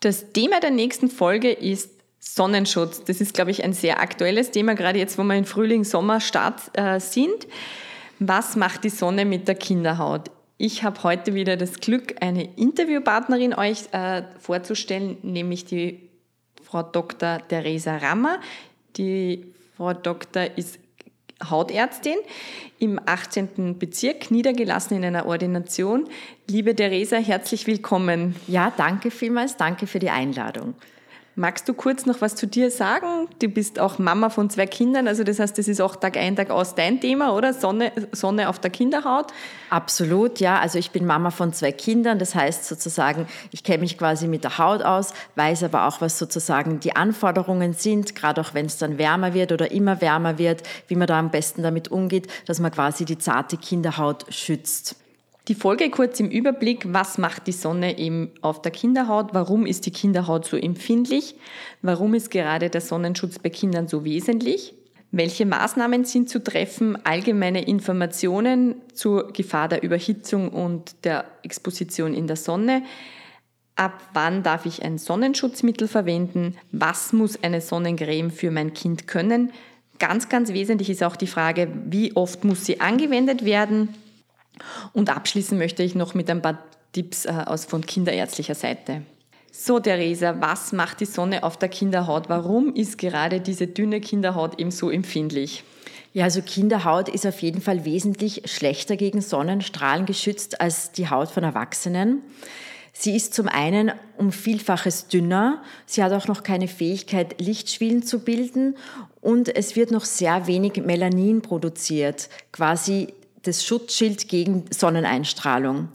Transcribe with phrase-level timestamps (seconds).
[0.00, 3.04] Das Thema der nächsten Folge ist Sonnenschutz.
[3.04, 6.20] Das ist, glaube ich, ein sehr aktuelles Thema, gerade jetzt, wo wir im Frühling, Sommer
[6.20, 7.48] Start äh, sind.
[8.20, 10.30] Was macht die Sonne mit der Kinderhaut?
[10.56, 16.08] Ich habe heute wieder das Glück, eine Interviewpartnerin euch äh, vorzustellen, nämlich die
[16.62, 17.38] Frau Dr.
[17.46, 18.40] Theresa Rammer.
[18.96, 20.56] Die Frau Dr.
[20.56, 20.80] ist
[21.48, 22.16] Hautärztin
[22.78, 23.78] im 18.
[23.78, 26.08] Bezirk, niedergelassen in einer Ordination.
[26.48, 28.36] Liebe Theresa, herzlich willkommen.
[28.46, 30.74] Ja, danke vielmals, danke für die Einladung.
[31.38, 33.28] Magst du kurz noch was zu dir sagen?
[33.38, 36.34] Du bist auch Mama von zwei Kindern, also das heißt, das ist auch Tag ein,
[36.34, 37.54] Tag aus dein Thema, oder?
[37.54, 39.26] Sonne, Sonne auf der Kinderhaut?
[39.70, 40.58] Absolut, ja.
[40.58, 44.42] Also ich bin Mama von zwei Kindern, das heißt sozusagen, ich kenne mich quasi mit
[44.42, 48.78] der Haut aus, weiß aber auch, was sozusagen die Anforderungen sind, gerade auch wenn es
[48.78, 52.58] dann wärmer wird oder immer wärmer wird, wie man da am besten damit umgeht, dass
[52.58, 54.96] man quasi die zarte Kinderhaut schützt.
[55.48, 59.86] Die Folge kurz im Überblick, was macht die Sonne eben auf der Kinderhaut, warum ist
[59.86, 61.36] die Kinderhaut so empfindlich,
[61.80, 64.74] warum ist gerade der Sonnenschutz bei Kindern so wesentlich,
[65.10, 72.26] welche Maßnahmen sind zu treffen, allgemeine Informationen zur Gefahr der Überhitzung und der Exposition in
[72.26, 72.82] der Sonne,
[73.74, 79.52] ab wann darf ich ein Sonnenschutzmittel verwenden, was muss eine Sonnencreme für mein Kind können.
[79.98, 83.94] Ganz, ganz wesentlich ist auch die Frage, wie oft muss sie angewendet werden
[84.92, 86.58] und abschließen möchte ich noch mit ein paar
[86.92, 89.02] Tipps äh, aus von kinderärztlicher Seite.
[89.50, 92.28] So, Theresa, was macht die Sonne auf der Kinderhaut?
[92.28, 95.64] Warum ist gerade diese dünne Kinderhaut eben so empfindlich?
[96.12, 101.30] Ja, also Kinderhaut ist auf jeden Fall wesentlich schlechter gegen Sonnenstrahlen geschützt als die Haut
[101.30, 102.22] von Erwachsenen.
[102.92, 108.20] Sie ist zum einen um Vielfaches dünner, sie hat auch noch keine Fähigkeit, Lichtschwielen zu
[108.20, 108.76] bilden
[109.20, 113.14] und es wird noch sehr wenig Melanin produziert, quasi
[113.48, 115.88] das Schutzschild gegen Sonneneinstrahlung.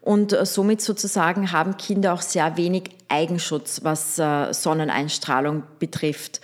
[0.00, 6.40] Und äh, somit sozusagen haben Kinder auch sehr wenig Eigenschutz, was äh, Sonneneinstrahlung betrifft.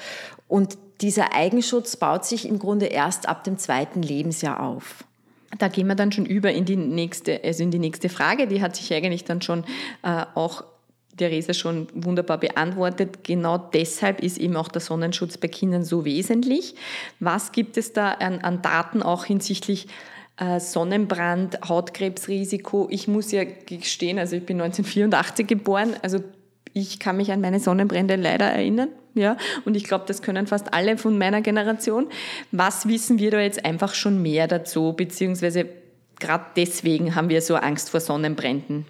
[0.48, 5.04] Und dieser Eigenschutz baut sich im Grunde erst ab dem zweiten Lebensjahr auf.
[5.58, 8.46] Da gehen wir dann schon über in die nächste, also in die nächste Frage.
[8.46, 9.64] Die hat sich eigentlich dann schon
[10.02, 10.64] äh, auch
[11.16, 13.24] Theresa schon wunderbar beantwortet.
[13.24, 16.74] Genau deshalb ist eben auch der Sonnenschutz bei Kindern so wesentlich.
[17.20, 19.88] Was gibt es da an, an Daten auch hinsichtlich
[20.58, 22.88] Sonnenbrand, Hautkrebsrisiko.
[22.90, 26.22] Ich muss ja gestehen, also ich bin 1984 geboren, also
[26.74, 30.74] ich kann mich an meine Sonnenbrände leider erinnern, ja, und ich glaube, das können fast
[30.74, 32.08] alle von meiner Generation.
[32.52, 35.70] Was wissen wir da jetzt einfach schon mehr dazu, beziehungsweise
[36.20, 38.84] gerade deswegen haben wir so Angst vor Sonnenbränden?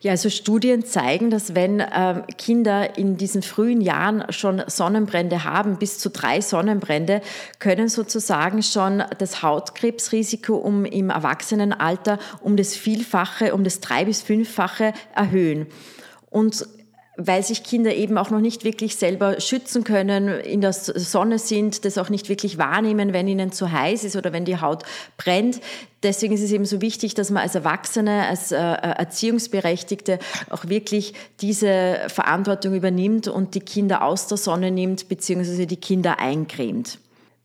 [0.00, 5.78] Ja, also Studien zeigen, dass wenn äh, Kinder in diesen frühen Jahren schon Sonnenbrände haben,
[5.78, 7.22] bis zu drei Sonnenbrände,
[7.58, 14.22] können sozusagen schon das Hautkrebsrisiko um im Erwachsenenalter um das Vielfache, um das drei bis
[14.22, 15.66] fünffache erhöhen.
[16.30, 16.66] Und
[17.16, 21.84] weil sich Kinder eben auch noch nicht wirklich selber schützen können, in der Sonne sind,
[21.84, 24.82] das auch nicht wirklich wahrnehmen, wenn ihnen zu heiß ist oder wenn die Haut
[25.16, 25.60] brennt.
[26.02, 30.18] Deswegen ist es eben so wichtig, dass man als Erwachsene, als äh, Erziehungsberechtigte
[30.50, 36.18] auch wirklich diese Verantwortung übernimmt und die Kinder aus der Sonne nimmt, beziehungsweise die Kinder
[36.18, 36.98] eincremt.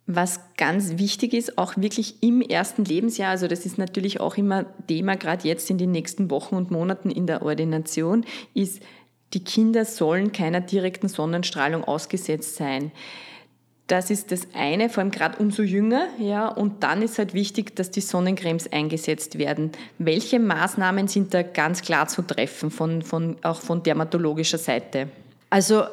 [0.07, 4.65] Was ganz wichtig ist, auch wirklich im ersten Lebensjahr, also das ist natürlich auch immer
[4.87, 8.81] Thema, gerade jetzt in den nächsten Wochen und Monaten in der Ordination, ist,
[9.33, 12.91] die Kinder sollen keiner direkten Sonnenstrahlung ausgesetzt sein.
[13.87, 16.47] Das ist das eine, vor allem gerade umso jünger, ja.
[16.47, 19.71] Und dann ist halt wichtig, dass die Sonnencremes eingesetzt werden.
[19.97, 25.09] Welche Maßnahmen sind da ganz klar zu treffen, von, von, auch von dermatologischer Seite?
[25.49, 25.83] Also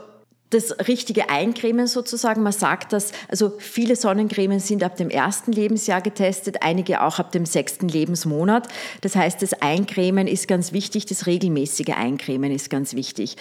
[0.51, 2.43] das richtige Eincremen sozusagen.
[2.43, 7.33] Man sagt, dass also viele Sonnencremen sind ab dem ersten Lebensjahr getestet, einige auch ab
[7.33, 8.69] dem sechsten Lebensmonat.
[9.03, 13.37] Das heißt, das Eincremen ist ganz wichtig, das regelmäßige Eincremen ist ganz wichtig.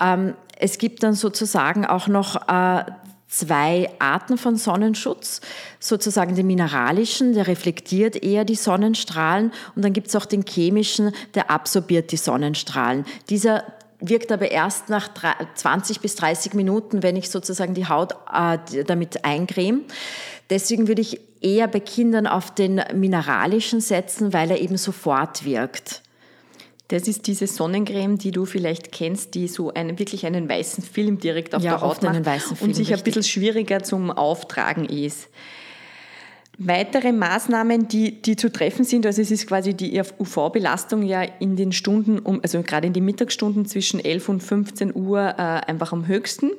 [0.00, 2.84] Ähm, es gibt dann sozusagen auch noch äh,
[3.26, 5.40] zwei Arten von Sonnenschutz,
[5.80, 11.12] sozusagen den mineralischen, der reflektiert eher die Sonnenstrahlen und dann gibt es auch den chemischen,
[11.34, 13.06] der absorbiert die Sonnenstrahlen.
[13.30, 13.64] Dieser
[14.02, 15.08] wirkt aber erst nach
[15.54, 19.82] 20 bis 30 Minuten, wenn ich sozusagen die Haut äh, damit eincreme.
[20.50, 26.02] Deswegen würde ich eher bei Kindern auf den mineralischen setzen, weil er eben sofort wirkt.
[26.88, 31.18] Das ist diese Sonnencreme, die du vielleicht kennst, die so einen, wirklich einen weißen Film
[31.18, 32.16] direkt auf ja, der Haut macht
[32.60, 32.92] und sich richtig.
[32.92, 35.28] ein bisschen schwieriger zum Auftragen ist.
[36.58, 41.56] Weitere Maßnahmen, die, die zu treffen sind, also es ist quasi die UV-Belastung ja in
[41.56, 45.94] den Stunden, um, also gerade in den Mittagsstunden zwischen 11 und 15 Uhr äh, einfach
[45.94, 46.50] am höchsten.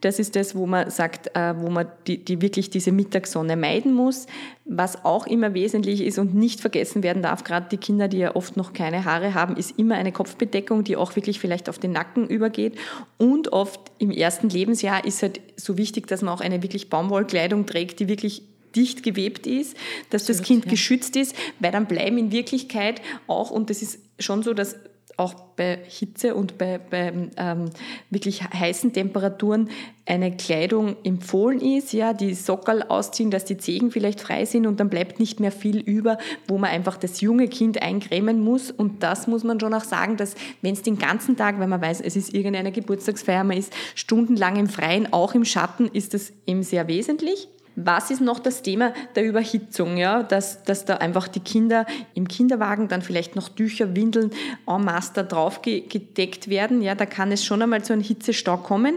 [0.00, 3.92] Das ist das, wo man sagt, äh, wo man die, die wirklich diese Mittagssonne meiden
[3.92, 4.26] muss.
[4.64, 8.34] Was auch immer wesentlich ist und nicht vergessen werden darf, gerade die Kinder, die ja
[8.34, 11.92] oft noch keine Haare haben, ist immer eine Kopfbedeckung, die auch wirklich vielleicht auf den
[11.92, 12.78] Nacken übergeht.
[13.18, 17.66] Und oft im ersten Lebensjahr ist halt so wichtig, dass man auch eine wirklich Baumwollkleidung
[17.66, 19.76] trägt, die wirklich dicht gewebt ist,
[20.10, 20.70] dass Absolut, das Kind ja.
[20.70, 24.76] geschützt ist, weil dann bleiben in Wirklichkeit auch, und das ist schon so, dass
[25.16, 27.70] auch bei Hitze und bei, bei ähm,
[28.10, 29.70] wirklich heißen Temperaturen
[30.06, 34.80] eine Kleidung empfohlen ist, ja, die Sockel ausziehen, dass die Zehen vielleicht frei sind und
[34.80, 39.02] dann bleibt nicht mehr viel über, wo man einfach das junge Kind eincremen muss und
[39.02, 42.00] das muss man schon auch sagen, dass wenn es den ganzen Tag, wenn man weiß,
[42.00, 46.62] es ist irgendeine Geburtstagsfeier, man ist stundenlang im Freien, auch im Schatten, ist das eben
[46.62, 47.48] sehr wesentlich.
[47.76, 49.96] Was ist noch das Thema der Überhitzung?
[49.96, 50.22] Ja?
[50.22, 54.30] Dass, dass da einfach die Kinder im Kinderwagen dann vielleicht noch Tücher, Windeln
[54.66, 56.82] en masse da drauf gedeckt werden.
[56.82, 58.96] Ja, da kann es schon einmal zu einem Hitzestau kommen.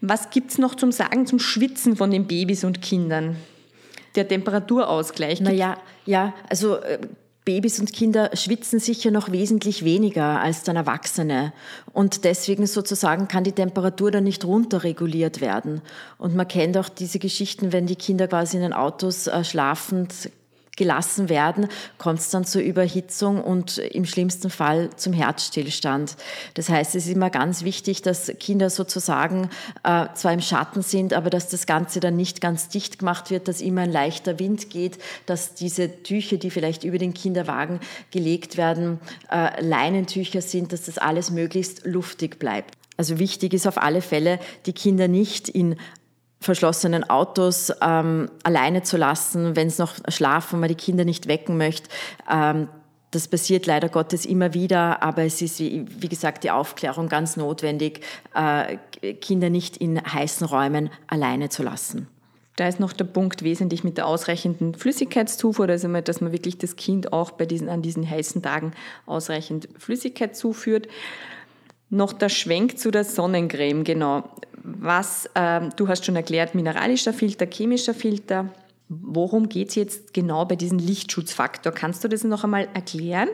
[0.00, 3.36] Was gibt's noch zum Sagen zum Schwitzen von den Babys und Kindern?
[4.14, 5.40] Der Temperaturausgleich.
[5.40, 5.76] Naja,
[6.06, 6.98] ja, also äh,
[7.44, 11.52] Babys und Kinder schwitzen sicher noch wesentlich weniger als dann Erwachsene.
[11.92, 15.82] Und deswegen sozusagen kann die Temperatur dann nicht runterreguliert werden.
[16.16, 20.30] Und man kennt auch diese Geschichten, wenn die Kinder quasi in den Autos äh, schlafend
[20.76, 21.68] gelassen werden,
[21.98, 26.16] kommt es dann zur Überhitzung und im schlimmsten Fall zum Herzstillstand.
[26.54, 29.50] Das heißt, es ist immer ganz wichtig, dass Kinder sozusagen
[29.82, 33.48] äh, zwar im Schatten sind, aber dass das Ganze dann nicht ganz dicht gemacht wird,
[33.48, 37.80] dass immer ein leichter Wind geht, dass diese Tücher, die vielleicht über den Kinderwagen
[38.10, 39.00] gelegt werden,
[39.30, 42.74] äh, Leinentücher sind, dass das alles möglichst luftig bleibt.
[42.96, 45.76] Also wichtig ist auf alle Fälle, die Kinder nicht in
[46.44, 51.56] verschlossenen Autos ähm, alleine zu lassen, wenn es noch schlafen, man die Kinder nicht wecken
[51.56, 51.88] möchte.
[52.30, 52.68] Ähm,
[53.10, 57.36] das passiert leider Gottes immer wieder, aber es ist, wie, wie gesagt, die Aufklärung ganz
[57.36, 58.00] notwendig,
[58.34, 58.76] äh,
[59.14, 62.08] Kinder nicht in heißen Räumen alleine zu lassen.
[62.56, 66.76] Da ist noch der Punkt wesentlich mit der ausreichenden Flüssigkeitszufuhr, also dass man wirklich das
[66.76, 68.72] Kind auch bei diesen, an diesen heißen Tagen
[69.06, 70.88] ausreichend Flüssigkeit zuführt.
[71.90, 74.24] Noch der Schwenk zu der Sonnencreme, genau.
[74.64, 78.48] Was, äh, du hast schon erklärt, mineralischer Filter, chemischer Filter.
[78.88, 81.70] Worum geht es jetzt genau bei diesem Lichtschutzfaktor?
[81.70, 83.28] Kannst du das noch einmal erklären?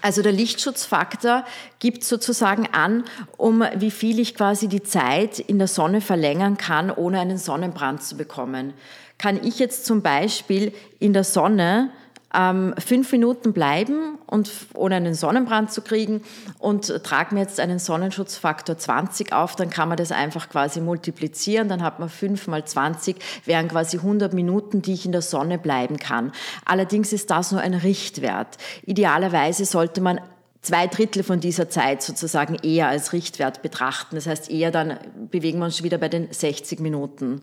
[0.00, 1.44] Also der Lichtschutzfaktor
[1.78, 3.04] gibt sozusagen an,
[3.36, 8.02] um wie viel ich quasi die Zeit in der Sonne verlängern kann, ohne einen Sonnenbrand
[8.02, 8.72] zu bekommen.
[9.18, 11.90] Kann ich jetzt zum Beispiel in der Sonne
[12.34, 16.22] ähm, fünf Minuten bleiben und ohne einen Sonnenbrand zu kriegen
[16.58, 21.68] und trage mir jetzt einen Sonnenschutzfaktor 20 auf, dann kann man das einfach quasi multiplizieren,
[21.68, 25.58] dann hat man 5 mal 20, wären quasi 100 Minuten, die ich in der Sonne
[25.58, 26.32] bleiben kann.
[26.64, 28.58] Allerdings ist das nur ein Richtwert.
[28.84, 30.20] Idealerweise sollte man
[30.64, 34.16] zwei Drittel von dieser Zeit sozusagen eher als Richtwert betrachten.
[34.16, 34.98] Das heißt, eher dann
[35.30, 37.42] bewegen wir uns wieder bei den 60 Minuten.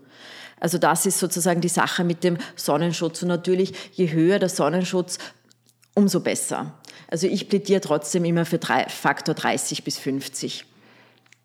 [0.61, 3.23] Also das ist sozusagen die Sache mit dem Sonnenschutz.
[3.23, 5.17] Und natürlich, je höher der Sonnenschutz,
[5.95, 6.73] umso besser.
[7.09, 10.65] Also ich plädiere trotzdem immer für Faktor 30 bis 50.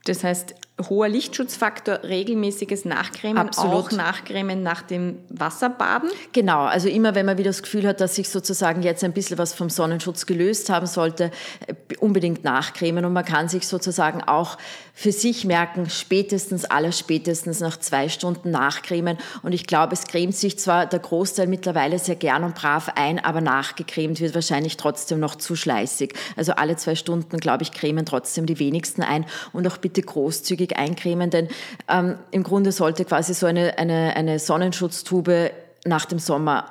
[0.04, 0.54] Das heißt,
[0.90, 3.72] hoher Lichtschutzfaktor, regelmäßiges Nachcremen, Absolut.
[3.72, 6.10] auch Nachcremen nach dem Wasserbaden?
[6.32, 9.38] Genau, also immer wenn man wieder das Gefühl hat, dass sich sozusagen jetzt ein bisschen
[9.38, 11.30] was vom Sonnenschutz gelöst haben sollte,
[11.66, 14.58] äh, unbedingt nachcremen und man kann sich sozusagen auch
[14.92, 20.36] für sich merken, spätestens, alles spätestens nach zwei Stunden nachcremen und ich glaube, es cremt
[20.36, 25.20] sich zwar der Großteil mittlerweile sehr gern und brav ein, aber nachgecremt wird wahrscheinlich trotzdem
[25.20, 26.12] noch zu schleißig.
[26.36, 30.65] Also alle zwei Stunden, glaube ich, cremen trotzdem die wenigsten ein und auch bitte großzügig
[30.66, 31.48] zügig eincremen, denn
[31.88, 35.52] ähm, im Grunde sollte quasi so eine, eine, eine Sonnenschutztube
[35.84, 36.66] nach dem Sommer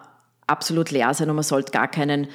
[0.47, 2.27] absolut leer sein und man sollte gar keinen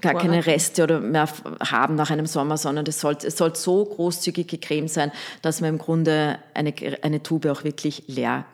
[0.00, 1.28] gar keine Reste oder mehr
[1.60, 5.70] haben nach einem Sommer, sondern es soll, es soll so großzügige Creme sein, dass man
[5.70, 8.44] im Grunde eine, eine Tube auch wirklich leer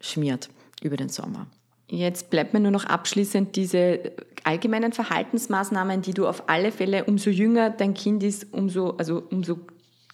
[0.00, 0.50] schmiert
[0.82, 1.46] über den Sommer.
[1.88, 4.12] Jetzt bleibt mir nur noch abschließend diese
[4.44, 9.60] allgemeinen Verhaltensmaßnahmen, die du auf alle Fälle, umso jünger dein Kind ist, umso, also umso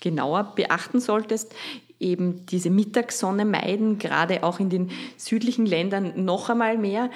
[0.01, 1.55] genauer beachten solltest.
[1.99, 7.11] Eben diese Mittagssonne meiden, gerade auch in den südlichen Ländern noch einmal mehr.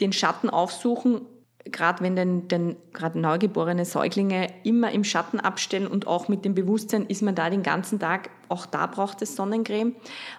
[0.00, 1.22] Den Schatten aufsuchen
[1.64, 6.54] gerade wenn denn, denn gerade neugeborene Säuglinge immer im Schatten abstellen und auch mit dem
[6.54, 9.94] Bewusstsein ist man da den ganzen Tag, auch da braucht es Sonnencreme,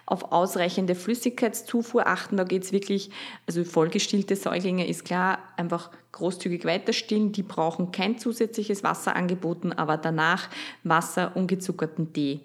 [0.06, 3.10] auf ausreichende Flüssigkeitszufuhr achten, da geht es wirklich,
[3.46, 9.96] also vollgestillte Säuglinge ist klar, einfach großzügig weiterstillen, die brauchen kein zusätzliches Wasser angeboten, aber
[9.96, 10.48] danach
[10.82, 12.40] Wasser, ungezuckerten Tee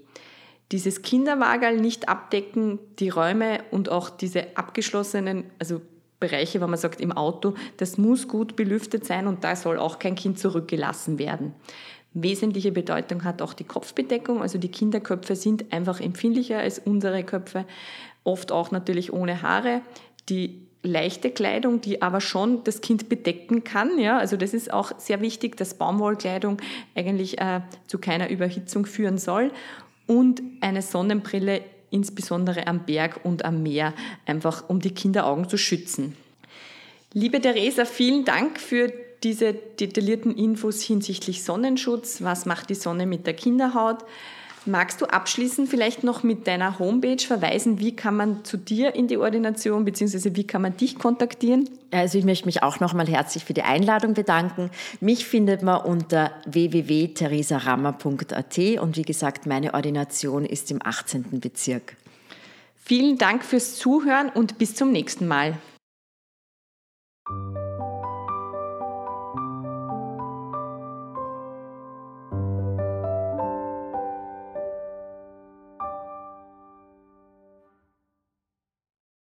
[0.71, 5.81] dieses Kinderwagerl nicht abdecken, die Räume und auch diese abgeschlossenen, also
[6.19, 9.99] Bereiche, wo man sagt, im Auto, das muss gut belüftet sein und da soll auch
[9.99, 11.53] kein Kind zurückgelassen werden.
[12.13, 14.41] Wesentliche Bedeutung hat auch die Kopfbedeckung.
[14.41, 17.65] Also die Kinderköpfe sind einfach empfindlicher als unsere Köpfe,
[18.23, 19.81] oft auch natürlich ohne Haare.
[20.27, 23.99] Die leichte Kleidung, die aber schon das Kind bedecken kann.
[23.99, 26.57] Ja, also das ist auch sehr wichtig, dass Baumwollkleidung
[26.95, 29.51] eigentlich äh, zu keiner Überhitzung führen soll.
[30.09, 31.61] Und eine Sonnenbrille
[31.91, 33.93] insbesondere am Berg und am Meer,
[34.25, 36.17] einfach um die Kinderaugen zu schützen.
[37.13, 42.23] Liebe Theresa, vielen Dank für diese detaillierten Infos hinsichtlich Sonnenschutz.
[42.23, 43.99] Was macht die Sonne mit der Kinderhaut?
[44.69, 47.79] Magst du abschließend vielleicht noch mit deiner Homepage verweisen?
[47.79, 50.35] Wie kann man zu dir in die Ordination bzw.
[50.35, 51.67] wie kann man dich kontaktieren?
[51.89, 54.69] Also ich möchte mich auch nochmal herzlich für die Einladung bedanken.
[54.99, 61.39] Mich findet man unter www.theresarammer.at und wie gesagt, meine Ordination ist im 18.
[61.39, 61.95] Bezirk.
[62.77, 65.57] Vielen Dank fürs Zuhören und bis zum nächsten Mal.